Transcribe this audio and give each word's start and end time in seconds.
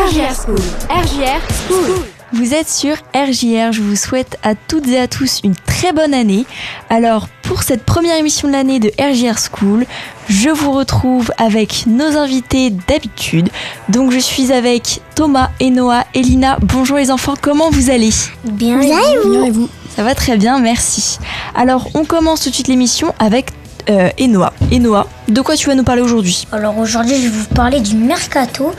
RJR 0.00 0.34
School. 0.34 0.60
RJR 0.88 1.40
School. 1.68 2.04
Vous 2.32 2.54
êtes 2.54 2.70
sur 2.70 2.94
RJR, 3.14 3.70
je 3.70 3.82
vous 3.82 3.96
souhaite 3.96 4.38
à 4.42 4.54
toutes 4.54 4.88
et 4.88 4.98
à 4.98 5.06
tous 5.06 5.40
une 5.44 5.54
très 5.54 5.92
bonne 5.92 6.14
année. 6.14 6.46
Alors 6.88 7.28
pour 7.42 7.62
cette 7.62 7.84
première 7.84 8.16
émission 8.16 8.48
de 8.48 8.54
l'année 8.54 8.80
de 8.80 8.90
RJR 8.98 9.38
School, 9.38 9.84
je 10.26 10.48
vous 10.48 10.72
retrouve 10.72 11.30
avec 11.36 11.84
nos 11.86 12.16
invités 12.16 12.70
d'habitude. 12.70 13.50
Donc 13.90 14.10
je 14.10 14.18
suis 14.18 14.52
avec 14.52 15.02
Thomas 15.16 15.50
et 15.60 15.68
Noah 15.68 16.04
et 16.14 16.22
Lina. 16.22 16.56
Bonjour 16.62 16.96
les 16.96 17.10
enfants, 17.10 17.34
comment 17.38 17.68
vous 17.68 17.90
allez? 17.90 18.10
Bien, 18.44 18.78
Bien 18.78 19.00
et 19.00 19.18
vous? 19.22 19.30
Bien 19.30 19.44
et 19.44 19.50
vous? 19.50 19.68
Ça 19.94 20.02
va 20.02 20.14
très 20.14 20.38
bien, 20.38 20.60
merci. 20.60 21.18
Alors 21.54 21.90
on 21.92 22.06
commence 22.06 22.40
tout 22.40 22.48
de 22.48 22.54
suite 22.54 22.68
l'émission 22.68 23.12
avec 23.18 23.50
euh, 23.90 24.08
Enoa. 24.18 24.54
Enoa, 24.72 25.06
de 25.28 25.40
quoi 25.42 25.56
tu 25.56 25.66
vas 25.66 25.74
nous 25.74 25.84
parler 25.84 26.00
aujourd'hui? 26.00 26.46
Alors 26.52 26.78
aujourd'hui, 26.78 27.16
je 27.16 27.28
vais 27.28 27.28
vous 27.28 27.54
parler 27.54 27.80
du 27.80 27.96
mercato 27.96 28.72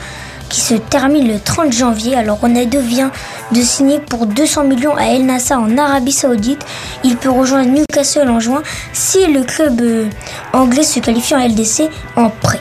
qui 0.52 0.60
se 0.60 0.74
termine 0.74 1.26
le 1.26 1.40
30 1.40 1.72
janvier. 1.72 2.14
Alors 2.14 2.38
Ronaldo 2.38 2.78
vient 2.80 3.10
de 3.50 3.60
signer 3.62 3.98
pour 3.98 4.26
200 4.26 4.64
millions 4.64 4.94
à 4.94 5.06
El 5.06 5.24
Nassr 5.24 5.54
en 5.54 5.78
Arabie 5.78 6.12
Saoudite. 6.12 6.64
Il 7.02 7.16
peut 7.16 7.30
rejoindre 7.30 7.70
Newcastle 7.70 8.28
en 8.28 8.38
juin 8.38 8.62
si 8.92 9.26
le 9.26 9.42
club 9.42 9.80
euh, 9.80 10.04
anglais 10.52 10.84
se 10.84 11.00
qualifie 11.00 11.34
en 11.34 11.38
LDC 11.38 11.88
en 12.16 12.28
prêt. 12.28 12.60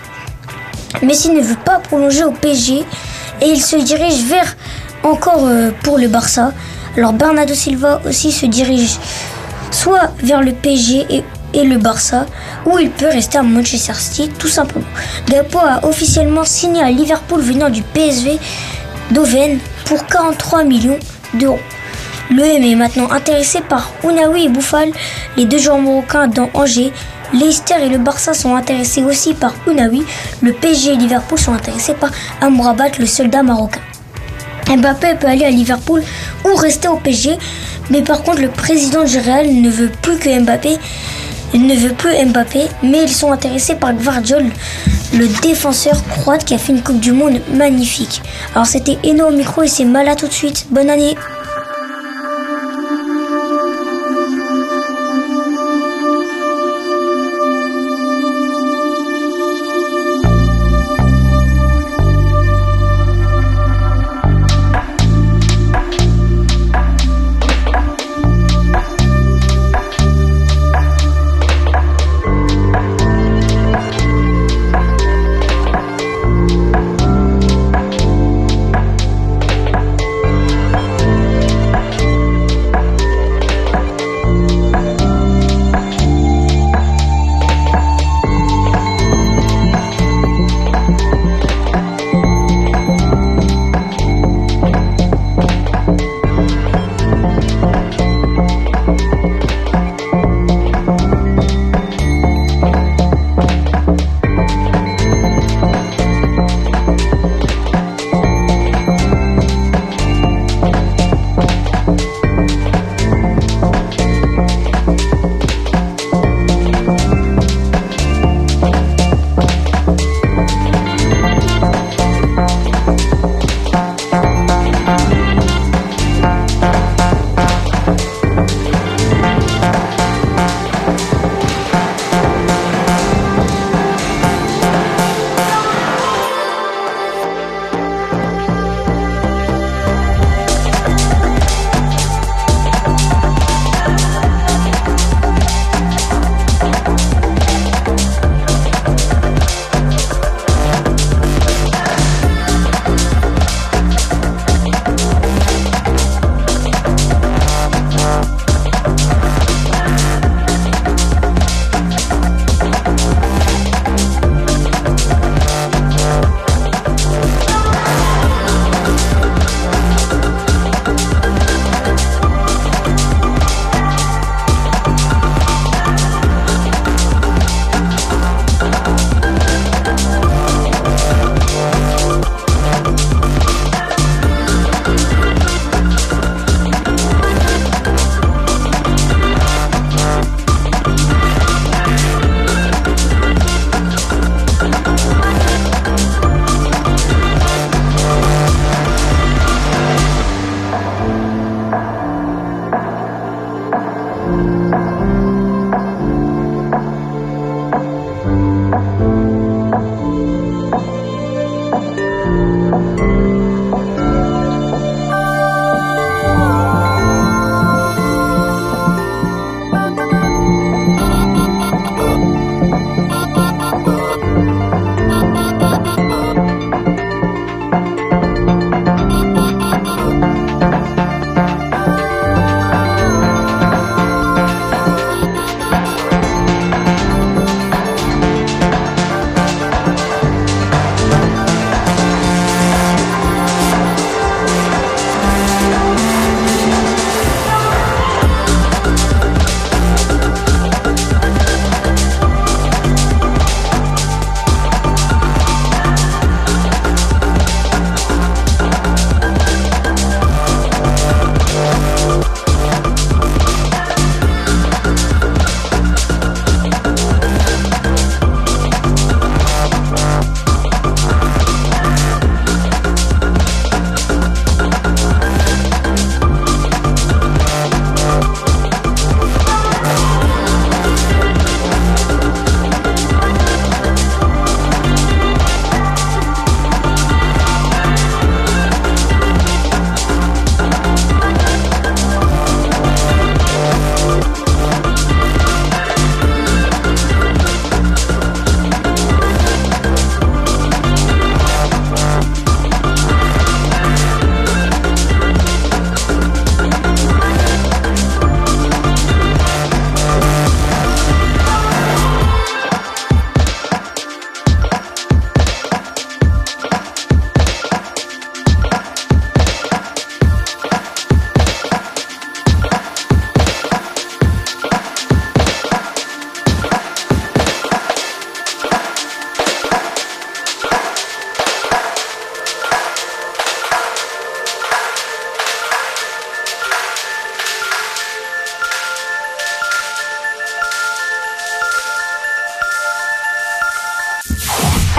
Messi 1.04 1.32
ne 1.32 1.41
veut 1.41 1.58
pas 1.63 1.80
prolonger 1.80 2.23
au 2.23 2.32
PSG 2.32 2.85
et 3.41 3.46
il 3.46 3.62
se 3.62 3.76
dirige 3.76 4.23
vers 4.23 4.55
encore 5.04 5.46
euh, 5.46 5.71
pour 5.84 5.98
le 5.98 6.08
Barça. 6.08 6.54
Alors 6.96 7.12
Bernardo 7.12 7.54
Silva 7.54 8.02
aussi 8.08 8.32
se 8.32 8.46
dirige 8.46 8.98
soit 9.70 10.12
vers 10.23 10.41
le 10.41 10.54
PSG 10.54 11.08
et, 11.10 11.23
et 11.54 11.64
le 11.64 11.78
Barça, 11.78 12.26
ou 12.66 12.80
il 12.80 12.90
peut 12.90 13.08
rester 13.08 13.38
à 13.38 13.44
Manchester 13.44 13.94
City 13.94 14.30
tout 14.38 14.48
simplement. 14.48 14.86
Gapo 15.28 15.60
a 15.60 15.86
officiellement 15.86 16.46
signé 16.46 16.82
à 16.82 16.90
Liverpool 16.90 17.41
venant 17.41 17.70
du 17.70 17.82
PSV 17.82 18.40
d'Oven 19.12 19.60
pour 19.86 20.05
43 20.05 20.64
millions 20.64 21.00
d'euros. 21.34 21.60
L'OM 22.30 22.46
est 22.46 22.76
maintenant 22.76 23.12
intéressé 23.12 23.60
par 23.60 23.91
Ounaoui 24.04 24.46
et 24.46 24.49
Bouffal, 24.49 24.91
les 25.35 25.46
deux 25.46 25.58
joueurs 25.58 25.80
marocains 25.80 26.27
dans 26.27 26.49
Angers. 26.54 26.93
Leicester 27.34 27.76
et 27.82 27.90
le 27.90 27.98
Barça 27.98 28.34
sont 28.34 28.55
intéressés 28.55 29.04
aussi 29.04 29.34
par 29.34 29.54
Ounaoui. 29.68 30.04
Le 30.41 30.54
PSG 30.54 30.93
et 30.93 30.96
Liverpool 30.96 31.40
sont 31.40 31.54
intéressés 31.54 31.93
par 31.93 32.12
Amrabat, 32.40 32.98
le 32.99 33.05
soldat 33.05 33.43
marocain. 33.43 33.82
Mbappé 34.70 35.15
peut 35.20 35.27
aller 35.27 35.46
à 35.46 35.49
Liverpool 35.49 36.02
ou 36.46 36.55
rester 36.55 36.88
au 36.88 36.96
PSG, 36.98 37.38
mais 37.90 38.02
par 38.02 38.24
contre 38.24 38.41
le 38.41 38.49
président 38.49 39.04
du 39.04 39.18
Real 39.20 39.48
ne 39.48 39.70
veut 39.70 39.91
plus 40.02 40.18
que 40.18 40.40
Mbappé, 40.40 40.77
ne 41.60 41.76
veut 41.76 41.94
plus 41.94 42.13
Mbappé, 42.26 42.68
mais 42.84 43.04
ils 43.04 43.10
sont 43.10 43.32
intéressés 43.32 43.76
par 43.76 43.94
Gvardiol, 43.94 44.46
le 45.13 45.27
défenseur 45.41 46.02
croate 46.08 46.46
qui 46.46 46.54
a 46.54 46.58
fait 46.58 46.71
une 46.74 46.82
Coupe 46.82 46.99
du 46.99 47.12
Monde 47.12 47.41
magnifique. 47.54 48.21
Alors 48.54 48.66
c'était 48.66 48.98
au 49.21 49.32
micro 49.32 49.63
et 49.63 49.68
c'est 49.68 49.85
Mala 49.85 50.16
tout 50.16 50.27
de 50.27 50.34
suite. 50.34 50.68
Bonne 50.70 50.90
année. 50.90 51.16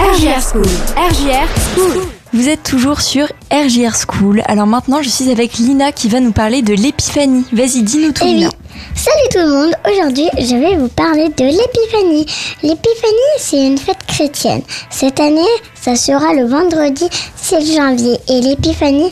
RGR 0.03 0.41
School. 0.41 0.65
RGR 0.97 1.47
School. 1.75 2.03
Vous 2.33 2.49
êtes 2.49 2.63
toujours 2.63 3.01
sur 3.01 3.25
RGR 3.51 3.95
School. 3.95 4.41
Alors 4.47 4.67
maintenant, 4.67 5.01
je 5.01 5.09
suis 5.09 5.29
avec 5.31 5.53
Lina 5.57 5.91
qui 5.91 6.09
va 6.09 6.19
nous 6.19 6.31
parler 6.31 6.61
de 6.61 6.73
l'épiphanie. 6.73 7.45
Vas-y, 7.53 7.83
dis-nous 7.83 8.11
tout, 8.11 8.23
Eh 8.25 8.29
oui. 8.29 8.33
Lina. 8.35 8.49
Salut 8.95 9.29
tout 9.31 9.37
le 9.39 9.49
monde, 9.49 9.73
aujourd'hui 9.89 10.27
je 10.39 10.55
vais 10.55 10.75
vous 10.75 10.87
parler 10.89 11.29
de 11.29 11.43
l'épiphanie. 11.45 12.25
L'épiphanie 12.63 13.33
c'est 13.37 13.65
une 13.67 13.77
fête 13.77 14.03
chrétienne. 14.07 14.61
Cette 14.89 15.19
année 15.19 15.41
ça 15.79 15.95
sera 15.95 16.33
le 16.33 16.45
vendredi 16.47 17.05
7 17.35 17.65
janvier 17.75 18.17
et 18.29 18.41
l'épiphanie 18.41 19.11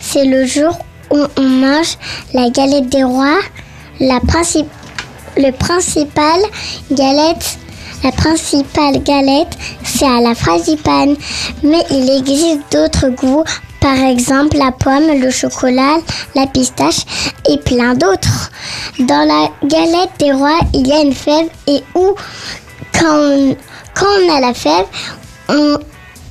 c'est 0.00 0.24
le 0.24 0.46
jour 0.46 0.76
où 1.10 1.18
on 1.36 1.42
mange 1.42 1.96
la 2.32 2.48
galette 2.50 2.88
des 2.88 3.04
rois, 3.04 3.38
la 4.00 4.18
princi- 4.20 4.66
le 5.36 5.50
principal 5.52 6.40
galette. 6.90 7.58
La 8.04 8.12
principale 8.12 9.02
galette, 9.02 9.56
c'est 9.82 10.06
à 10.06 10.20
la 10.20 10.34
frangipane, 10.34 11.16
mais 11.62 11.82
il 11.90 12.10
existe 12.10 12.60
d'autres 12.70 13.08
goûts, 13.08 13.44
par 13.80 13.96
exemple 13.96 14.58
la 14.58 14.72
pomme, 14.72 15.18
le 15.18 15.30
chocolat, 15.30 15.96
la 16.34 16.46
pistache 16.46 17.06
et 17.48 17.56
plein 17.56 17.94
d'autres. 17.94 18.50
Dans 18.98 19.26
la 19.26 19.48
galette 19.66 20.10
des 20.18 20.32
rois, 20.32 20.60
il 20.74 20.86
y 20.86 20.92
a 20.92 21.00
une 21.00 21.14
fève 21.14 21.48
et 21.66 21.82
où, 21.94 22.14
quand 22.92 23.56
quand 23.94 24.06
on 24.06 24.36
a 24.36 24.40
la 24.40 24.54
fève, 24.54 24.86
on, 25.48 25.78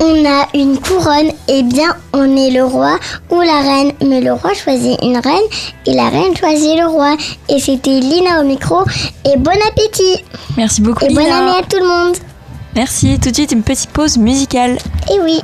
on 0.03 0.25
a 0.25 0.47
une 0.53 0.77
couronne, 0.79 1.31
et 1.47 1.63
bien 1.63 1.95
on 2.13 2.35
est 2.35 2.51
le 2.51 2.63
roi 2.63 2.97
ou 3.29 3.39
la 3.39 3.61
reine. 3.61 3.93
Mais 4.05 4.21
le 4.21 4.33
roi 4.33 4.53
choisit 4.53 5.01
une 5.01 5.17
reine 5.17 5.47
et 5.85 5.93
la 5.93 6.09
reine 6.09 6.35
choisit 6.35 6.77
le 6.77 6.87
roi. 6.87 7.15
Et 7.49 7.59
c'était 7.59 7.99
Lina 7.99 8.41
au 8.41 8.43
micro. 8.43 8.83
Et 9.25 9.37
bon 9.37 9.51
appétit 9.69 10.23
Merci 10.57 10.81
beaucoup, 10.81 11.05
et 11.05 11.13
bonne 11.13 11.25
année 11.25 11.57
à 11.59 11.63
tout 11.63 11.79
le 11.79 11.87
monde. 11.87 12.15
Merci. 12.75 13.19
Tout 13.19 13.29
de 13.29 13.35
suite, 13.35 13.51
une 13.51 13.63
petite 13.63 13.91
pause 13.91 14.17
musicale. 14.17 14.77
Et 15.11 15.19
oui. 15.21 15.41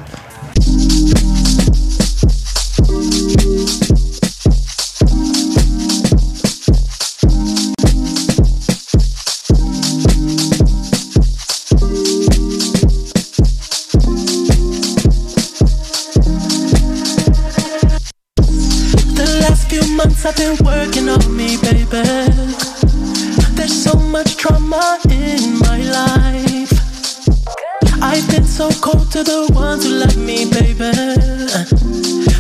To 29.20 29.32
the 29.32 29.54
ones 29.54 29.86
who 29.86 29.92
love 29.96 30.18
me, 30.18 30.46
baby. 30.50 30.92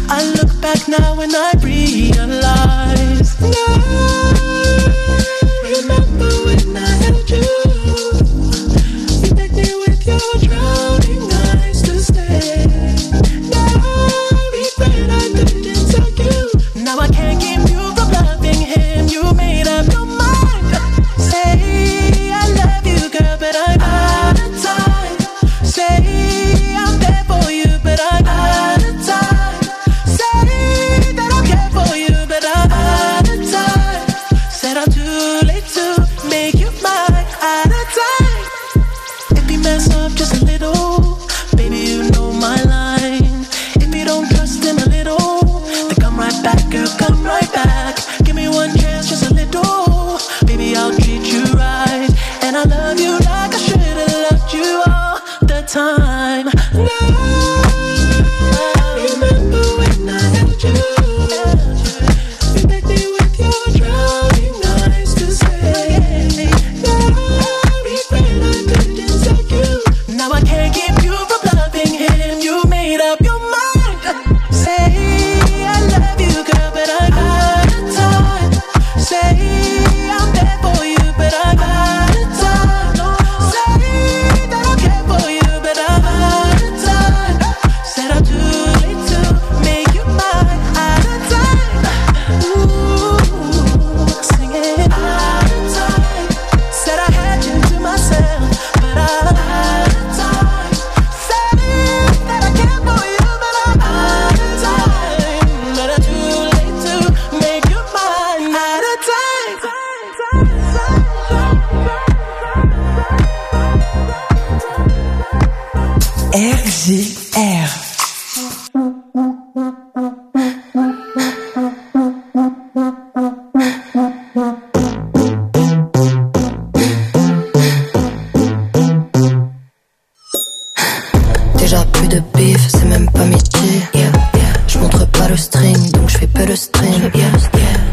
I 0.09 0.23
look 0.37 0.61
back 0.61 0.87
now 0.87 1.19
and 1.19 1.35
I 1.35 1.58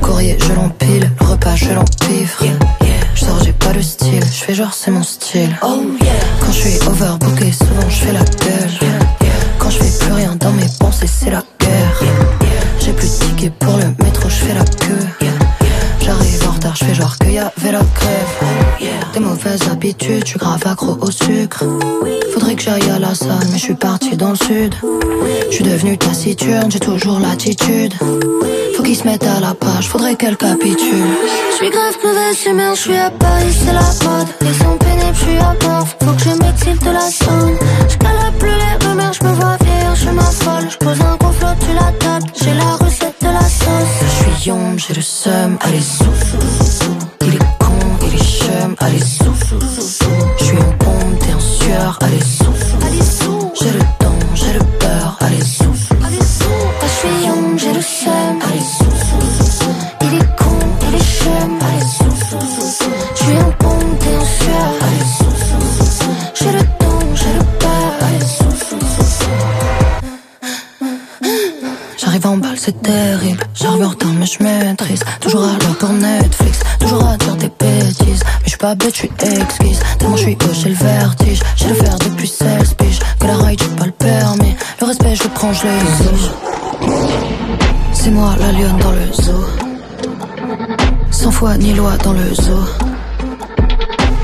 Courrier, 0.00 0.36
je 0.40 0.52
l'empile, 0.52 1.10
le 1.20 1.26
repas, 1.26 1.54
je 1.56 1.72
l'empivre. 1.72 2.44
Je 3.14 3.24
sors, 3.24 3.42
j'ai 3.42 3.52
pas 3.52 3.72
de 3.72 3.80
style, 3.80 4.22
je 4.24 4.44
fais 4.44 4.54
genre 4.54 4.72
c'est 4.74 4.90
mon 4.90 5.02
style. 5.02 5.56
Quand 5.60 6.52
je 6.52 6.52
suis 6.52 6.78
overbooké, 6.86 7.52
souvent 7.52 7.88
je 7.88 7.96
fais 7.96 8.12
la 8.12 8.20
gueule. 8.20 8.90
Quand 9.58 9.70
je 9.70 9.78
fais 9.78 10.04
plus 10.04 10.12
rien 10.12 10.36
dans 10.36 10.52
mes 10.52 10.66
pensées, 10.78 11.06
c'est 11.06 11.30
la 11.30 11.42
guerre. 11.58 12.00
J'ai 12.80 12.92
plus 12.92 13.08
de 13.18 13.24
tickets 13.24 13.54
pour 13.54 13.76
le 13.78 14.04
métro, 14.04 14.28
je 14.28 14.34
fais 14.34 14.54
la 14.54 14.64
queue. 14.64 15.28
J'arrive 16.00 16.48
en 16.48 16.52
retard, 16.52 16.76
je 16.76 16.84
fais 16.84 16.94
genre 16.94 17.16
qu'il 17.18 17.32
y 17.32 17.38
avait 17.38 17.72
la 17.72 17.80
grève. 17.80 18.90
Des 19.12 19.20
mauvaises 19.20 19.62
habitudes, 19.72 20.22
je 20.24 20.30
suis 20.30 20.38
grave 20.38 20.62
accro 20.66 20.98
au 21.00 21.10
sucre. 21.10 21.64
Faudrait 22.34 22.54
que 22.54 22.62
j'aille 22.62 22.90
à 22.90 22.98
la 22.98 23.14
salle, 23.14 23.48
mais 23.50 23.58
je 23.58 23.64
suis 23.64 23.74
parti 23.74 24.16
dans 24.16 24.30
le 24.30 24.36
sud. 24.36 24.74
Je 25.50 25.54
suis 25.54 25.64
devenu 25.64 25.96
taciturne, 25.96 26.70
j'ai 26.70 26.80
toujours 26.80 27.18
l'attitude. 27.18 27.94
Faut 28.76 28.82
qu'ils 28.82 28.94
se 28.96 29.04
mettent 29.04 29.26
à 29.26 29.40
la 29.40 29.54
page, 29.54 29.88
faudrait 29.88 30.16
qu'elle 30.16 30.36
capitule. 30.36 30.76
Je 31.50 31.56
suis 31.56 31.70
grave 31.70 31.96
mauvaise 32.04 32.44
humeur, 32.44 32.74
je 32.74 32.80
suis 32.82 32.96
à 32.96 33.10
Paris, 33.10 33.50
c'est 33.50 33.72
la 33.72 33.80
mode. 33.80 34.28
Ils 34.42 34.54
sont 34.54 34.76
pénibles, 34.76 35.14
je 35.14 35.24
suis 35.24 35.38
à 35.38 35.56
mort, 35.66 35.86
faut 36.02 36.12
que 36.12 36.22
je 36.22 36.30
m'excite 36.30 36.84
de 36.84 36.90
la 36.90 37.10
sonne. 37.10 37.56
Je 37.88 37.96
plus 38.38 38.50
les 38.50 38.86
rumeurs, 38.86 39.12
je 39.18 39.26
me 39.26 39.32
vois 39.32 39.56
vieillir, 39.62 39.94
je 39.94 40.10
m'affole. 40.10 40.70
Je 40.70 40.76
pose 40.76 41.00
un 41.00 41.16
complot, 41.16 41.48
tu 41.58 41.74
la 41.74 41.90
table, 41.98 42.26
j'ai 42.38 42.52
la 42.52 42.72
recette 42.76 43.14
de 43.22 43.28
la 43.28 43.40
sauce. 43.40 43.96
Je 44.02 44.34
suis 44.34 44.48
young, 44.50 44.78
j'ai 44.78 44.94
le 44.94 45.00
seum, 45.00 45.58
allez 45.62 45.80
je 78.74 78.90
suis 78.90 79.10
exquise. 79.22 79.80
Tellement 79.98 80.16
je 80.16 80.22
suis 80.22 80.34
haut, 80.34 80.52
j'ai 80.52 80.68
le 80.70 80.74
vertige. 80.74 81.40
J'ai 81.56 81.68
le 81.68 81.74
faire 81.74 81.98
depuis 81.98 82.28
16 82.28 82.74
piges. 82.74 82.98
Que 83.20 83.26
la 83.26 83.36
ride, 83.36 83.60
j'ai 83.62 83.76
pas 83.76 83.86
le 83.86 83.92
permis. 83.92 84.56
Le 84.80 84.86
respect, 84.86 85.14
je 85.14 85.28
prends, 85.28 85.52
je 85.52 85.62
l'exige. 85.64 86.30
C'est 87.92 88.10
moi 88.10 88.34
la 88.38 88.52
lionne 88.52 88.78
dans 88.78 88.92
le 88.92 89.12
zoo. 89.12 89.44
Sans 91.10 91.30
foi 91.30 91.56
ni 91.56 91.74
loi 91.74 91.96
dans 92.02 92.12
le 92.12 92.34
zoo. 92.34 92.64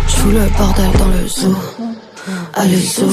Je 0.09 0.29
le 0.29 0.49
bordel 0.57 0.91
dans 0.99 1.07
le 1.07 1.27
zoo. 1.29 1.57
Allez, 2.55 2.81
zoo. 2.81 3.11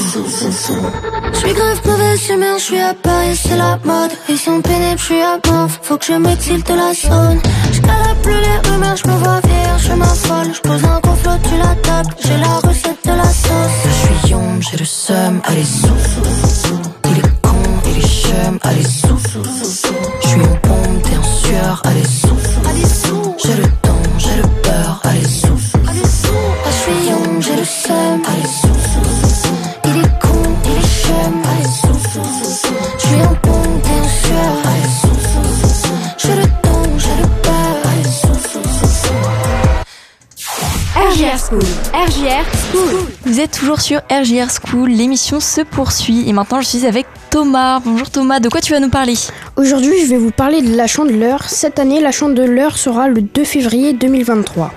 Je 1.32 1.38
suis 1.38 1.52
grave 1.52 1.80
mauvaise 1.86 2.28
humeur, 2.28 2.58
je 2.58 2.64
suis 2.64 2.78
à 2.78 2.94
Paris, 2.94 3.36
c'est 3.36 3.56
la 3.56 3.78
mode. 3.84 4.12
Ils 4.28 4.38
sont 4.38 4.60
pénibles, 4.60 4.98
je 4.98 5.04
suis 5.04 5.20
à 5.20 5.38
mort, 5.50 5.68
faut 5.82 5.96
que 5.96 6.04
je 6.04 6.12
m'exile 6.12 6.62
de 6.62 6.74
la 6.74 6.94
zone. 6.94 7.40
Je 7.82 8.14
plus 8.22 8.40
les 8.40 8.68
rumeurs, 8.68 8.96
je 8.96 9.08
me 9.08 9.16
vois 9.16 9.40
vieillir, 9.40 9.78
je 9.78 9.92
m'affole. 9.92 10.54
Je 10.54 10.60
pose 10.60 10.84
un 10.84 11.00
complot, 11.00 11.38
tu 11.48 11.56
la 11.56 11.74
tapes, 11.76 12.14
j'ai 12.22 12.36
la 12.36 12.54
recette 12.68 12.98
de 13.04 13.10
la 13.10 13.24
sauce. 13.24 13.80
Je 13.84 13.90
suis 13.90 14.30
yombe, 14.32 14.62
j'ai 14.62 14.76
le 14.76 14.84
seum, 14.84 15.40
allez, 15.44 15.64
zoo. 15.64 15.88
Il 17.04 17.18
est 17.18 17.40
con, 17.42 17.56
il 17.86 17.98
est 17.98 18.08
chum, 18.08 18.58
allez, 18.62 18.82
zoo. 18.82 19.16
Je 19.16 19.64
suis 19.64 19.89
Toujours 43.48 43.80
sur 43.80 44.00
RJR 44.10 44.50
School, 44.50 44.90
l'émission 44.90 45.40
se 45.40 45.62
poursuit 45.62 46.28
et 46.28 46.32
maintenant 46.34 46.60
je 46.60 46.66
suis 46.66 46.84
avec 46.84 47.06
Thomas. 47.30 47.80
Bonjour 47.80 48.10
Thomas, 48.10 48.38
de 48.38 48.50
quoi 48.50 48.60
tu 48.60 48.72
vas 48.72 48.80
nous 48.80 48.90
parler? 48.90 49.14
Aujourd'hui, 49.56 49.94
je 50.02 50.10
vais 50.10 50.18
vous 50.18 50.30
parler 50.30 50.60
de 50.60 50.76
la 50.76 50.86
chandeleur. 50.86 51.48
Cette 51.48 51.78
année, 51.78 52.00
la 52.00 52.12
chandeleur 52.12 52.76
sera 52.76 53.08
le 53.08 53.22
2 53.22 53.44
février 53.44 53.94
2023. 53.94 54.72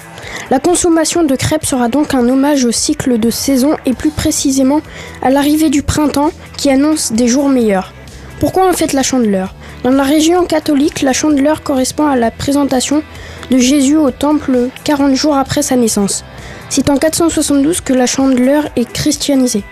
La 0.49 0.59
consommation 0.59 1.23
de 1.23 1.35
crêpes 1.35 1.65
sera 1.65 1.89
donc 1.89 2.13
un 2.13 2.29
hommage 2.29 2.63
au 2.63 2.71
cycle 2.71 3.19
de 3.19 3.29
saison 3.29 3.75
et 3.85 3.93
plus 3.93 4.11
précisément 4.11 4.79
à 5.21 5.29
l'arrivée 5.29 5.69
du 5.69 5.83
printemps 5.83 6.31
qui 6.55 6.69
annonce 6.69 7.11
des 7.11 7.27
jours 7.27 7.49
meilleurs. 7.49 7.91
Pourquoi 8.39 8.69
on 8.69 8.73
fête 8.73 8.93
la 8.93 9.03
chandeleur 9.03 9.53
Dans 9.83 9.91
la 9.91 10.03
région 10.03 10.45
catholique, 10.45 11.01
la 11.01 11.13
chandeleur 11.13 11.63
correspond 11.63 12.07
à 12.07 12.15
la 12.15 12.31
présentation 12.31 13.03
de 13.51 13.57
Jésus 13.57 13.97
au 13.97 14.11
temple 14.11 14.69
40 14.85 15.15
jours 15.15 15.35
après 15.35 15.63
sa 15.63 15.75
naissance. 15.75 16.23
C'est 16.69 16.89
en 16.89 16.97
472 16.97 17.81
que 17.81 17.93
la 17.93 18.05
chandeleur 18.05 18.65
est 18.75 18.91
christianisée. 18.91 19.63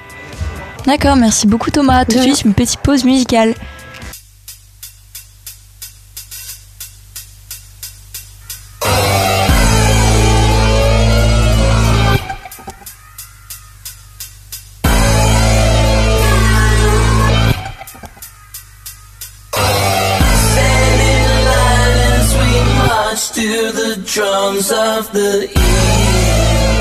D'accord, 0.86 1.16
merci 1.16 1.48
beaucoup 1.48 1.72
Thomas. 1.72 2.06
Tout 2.06 2.18
de 2.18 2.22
suite, 2.22 2.44
une 2.44 2.54
petite 2.54 2.80
pause 2.80 3.04
musicale. 3.06 3.54
as 21.54 22.34
we 22.38 22.52
march 22.78 23.32
to 23.32 23.72
the 23.72 24.02
drums 24.06 24.72
of 24.72 25.12
the 25.12 25.50
Paralyzed 25.54 26.81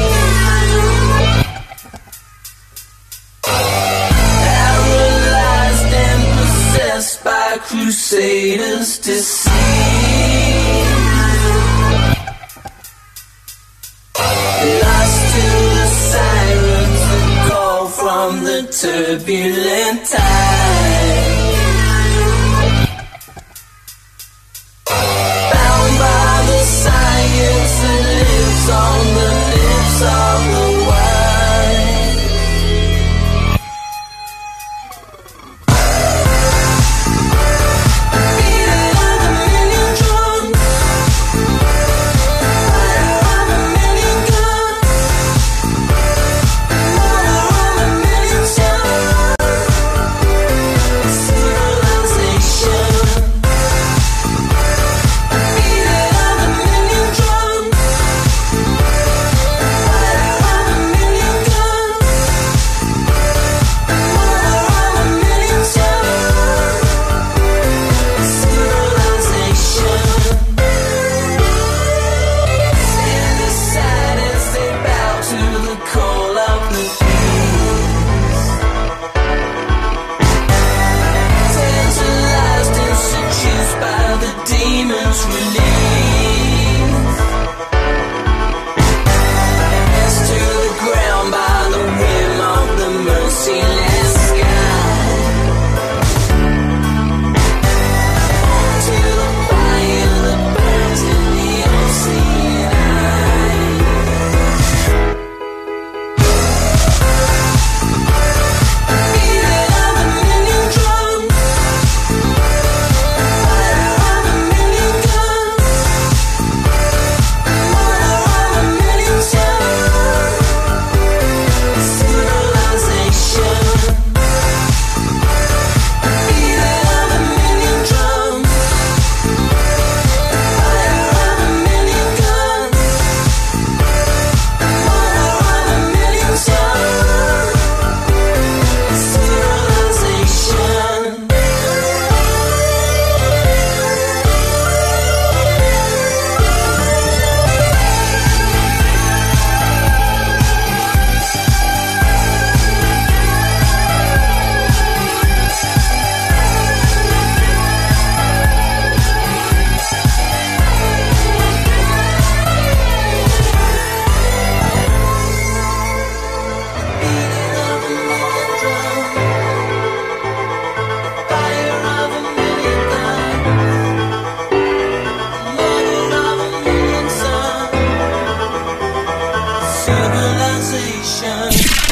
to 8.98 9.12
see. 9.12 9.50
Lost 14.82 15.20
to 15.34 15.46
the 15.76 15.86
sirens 16.10 17.02
that 17.10 17.50
call 17.50 17.86
from 17.88 18.44
the 18.44 18.60
turbulent 18.80 20.06
tide. 20.06 21.49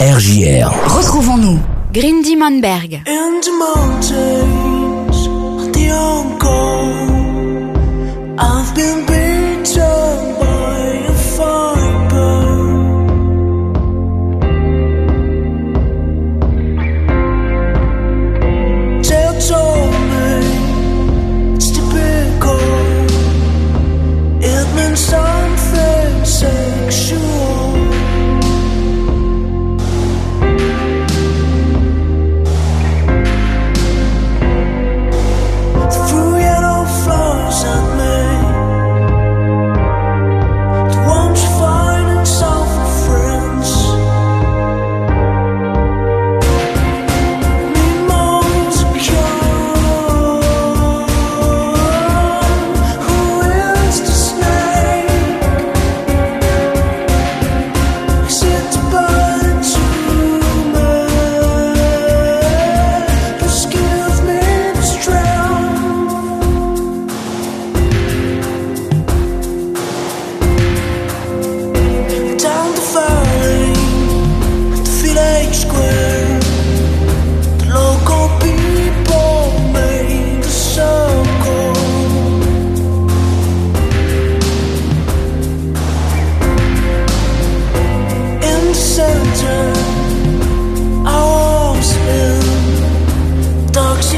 RJR. 0.01 0.71
Retrouvons-nous. 0.87 1.59
Grindy 1.93 2.37
Manberg. 2.37 3.03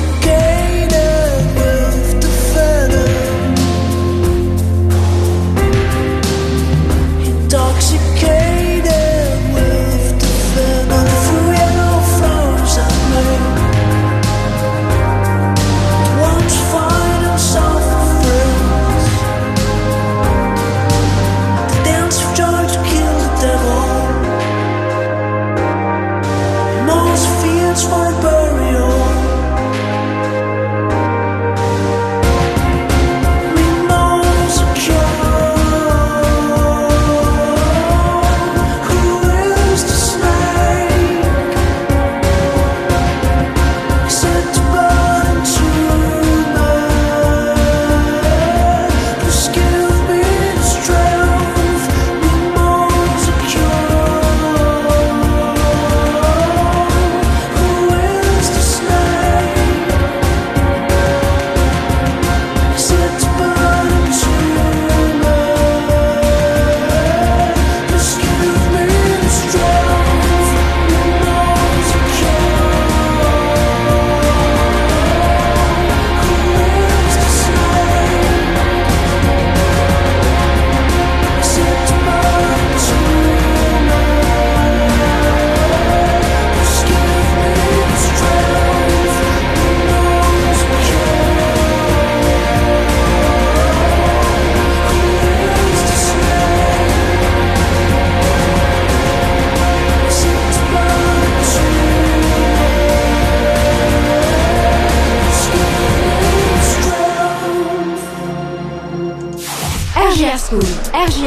today. 0.00 0.39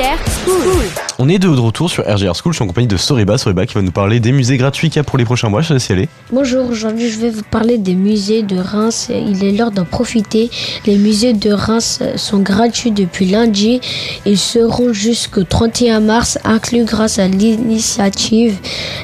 RGR 0.04 0.30
School. 0.30 0.93
On 1.20 1.30
est 1.30 1.38
de 1.38 1.48
retour 1.48 1.92
sur 1.92 2.04
RGR 2.04 2.34
School, 2.36 2.54
je 2.54 2.58
suis 2.58 2.64
en 2.64 2.68
compagnie 2.68 2.88
de 2.88 2.98
Soriba, 2.98 3.38
Soriba 3.38 3.68
qui 3.68 3.76
va 3.76 3.84
nous 3.84 3.92
parler 3.92 4.20
des 4.20 4.32
musées 4.32 4.58
gratuits 4.58 4.90
qu'il 4.90 4.98
y 4.98 5.00
a 5.00 5.04
pour 5.04 5.20
les 5.20 5.26
prochains 5.26 5.48
mois, 5.48 5.62
je 5.62 5.68
te 5.70 5.74
laisse 5.74 5.88
y 5.90 5.92
aller. 5.92 6.10
Bonjour, 6.32 6.68
aujourd'hui 6.68 7.10
je 7.10 7.20
vais 7.20 7.30
vous 7.30 7.44
parler 7.44 7.78
des 7.78 7.94
musées 7.94 8.42
de 8.42 8.58
Reims. 8.58 9.10
Il 9.12 9.44
est 9.44 9.52
l'heure 9.52 9.70
d'en 9.70 9.86
profiter. 9.86 10.50
Les 10.88 10.98
musées 10.98 11.34
de 11.34 11.52
Reims 11.52 12.00
sont 12.16 12.40
gratuits 12.40 12.90
depuis 12.92 13.28
lundi. 13.28 13.80
Ils 14.26 14.40
seront 14.40 14.92
jusqu'au 14.92 15.44
31 15.44 16.00
mars, 16.00 16.40
inclus 16.46 16.84
grâce 16.84 17.20
à 17.20 17.28
l'initiative. 17.28 18.58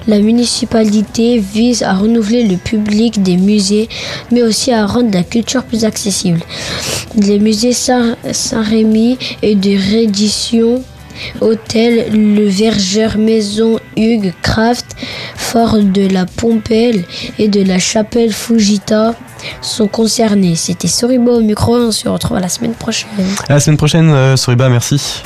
La 0.07 0.19
municipalité 0.19 1.37
vise 1.37 1.83
à 1.83 1.93
renouveler 1.93 2.43
le 2.47 2.57
public 2.57 3.21
des 3.21 3.37
musées, 3.37 3.87
mais 4.31 4.41
aussi 4.41 4.71
à 4.71 4.85
rendre 4.87 5.11
la 5.13 5.23
culture 5.23 5.63
plus 5.63 5.85
accessible. 5.85 6.39
Les 7.15 7.37
musées 7.37 7.73
Saint- 7.73 8.15
Saint-Rémy 8.31 9.17
et 9.43 9.53
de 9.55 9.69
réédition 9.69 10.83
Hôtel 11.41 12.11
Le 12.13 12.47
Vergeur, 12.47 13.17
Maison 13.17 13.79
Hugues 13.97 14.33
Craft, 14.41 14.95
Fort 15.35 15.77
de 15.77 16.07
la 16.07 16.25
Pompelle 16.25 17.03
et 17.37 17.47
de 17.47 17.63
la 17.63 17.79
Chapelle 17.79 18.33
Fujita 18.33 19.15
sont 19.61 19.87
concernés. 19.87 20.55
C'était 20.55 20.87
Soriba 20.87 21.31
au 21.31 21.41
micro, 21.41 21.75
on 21.75 21.91
se 21.91 22.07
retrouve 22.07 22.39
la 22.39 22.49
semaine 22.49 22.73
prochaine. 22.73 23.09
À 23.47 23.53
la 23.53 23.59
semaine 23.59 23.77
prochaine, 23.77 24.09
euh, 24.09 24.35
Soriba, 24.35 24.69
merci. 24.69 25.21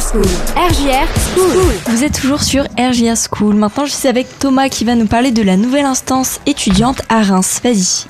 School. 0.00 0.26
RJR 0.56 1.08
School. 1.34 1.72
Vous 1.86 2.04
êtes 2.04 2.20
toujours 2.20 2.42
sur 2.42 2.64
RJR 2.78 3.16
School. 3.16 3.54
Maintenant, 3.54 3.86
je 3.86 3.92
suis 3.92 4.08
avec 4.08 4.26
Thomas 4.38 4.68
qui 4.68 4.84
va 4.84 4.94
nous 4.94 5.06
parler 5.06 5.30
de 5.30 5.42
la 5.42 5.56
nouvelle 5.56 5.86
instance 5.86 6.38
étudiante 6.44 7.00
à 7.08 7.22
Reims. 7.22 7.60
Vas-y. 7.64 8.04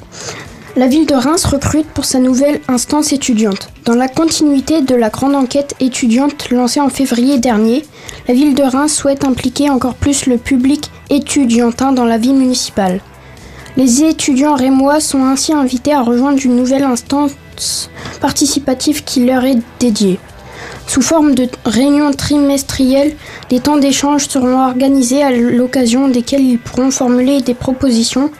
La 0.74 0.88
ville 0.88 1.06
de 1.06 1.14
Reims 1.14 1.44
recrute 1.44 1.86
pour 1.86 2.04
sa 2.04 2.18
nouvelle 2.18 2.60
instance 2.66 3.12
étudiante. 3.12 3.70
Dans 3.84 3.94
la 3.94 4.08
continuité 4.08 4.82
de 4.82 4.96
la 4.96 5.10
grande 5.10 5.36
enquête 5.36 5.76
étudiante 5.78 6.50
lancée 6.50 6.80
en 6.80 6.88
février 6.88 7.38
dernier, 7.38 7.84
la 8.26 8.34
ville 8.34 8.56
de 8.56 8.64
Reims 8.64 8.92
souhaite 8.92 9.24
impliquer 9.24 9.70
encore 9.70 9.94
plus 9.94 10.26
le 10.26 10.38
public 10.38 10.90
étudiantin 11.08 11.92
dans 11.92 12.04
la 12.04 12.18
vie 12.18 12.32
municipale. 12.32 13.00
Les 13.76 14.02
étudiants 14.02 14.56
rémois 14.56 14.98
sont 14.98 15.24
ainsi 15.24 15.52
invités 15.52 15.92
à 15.92 16.02
rejoindre 16.02 16.40
une 16.44 16.56
nouvelle 16.56 16.84
instance 16.84 17.90
participative 18.20 19.04
qui 19.04 19.24
leur 19.24 19.44
est 19.44 19.58
dédiée. 19.78 20.18
Sous 20.86 21.02
forme 21.02 21.34
de 21.34 21.48
réunions 21.64 22.12
trimestrielles, 22.12 23.16
des 23.50 23.58
temps 23.60 23.76
d'échange 23.76 24.28
seront 24.28 24.58
organisés 24.60 25.22
à 25.22 25.30
l'occasion 25.32 26.08
desquels 26.08 26.42
ils 26.42 26.58
pourront 26.58 26.90
formuler 26.90 27.42
des 27.42 27.54
propositions, 27.54 28.30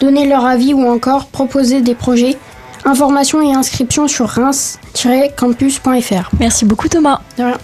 donner 0.00 0.28
leur 0.28 0.44
avis 0.44 0.74
ou 0.74 0.86
encore 0.86 1.26
proposer 1.26 1.80
des 1.80 1.94
projets. 1.94 2.36
Informations 2.84 3.40
et 3.40 3.54
inscriptions 3.54 4.08
sur 4.08 4.28
reims-campus.fr. 4.28 6.30
Merci 6.38 6.64
beaucoup 6.66 6.88
Thomas. 6.88 7.20
De 7.38 7.44
rien. 7.44 7.58